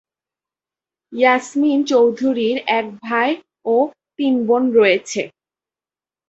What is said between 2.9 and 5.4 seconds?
ভাই ও তিন বোন রয়েছে।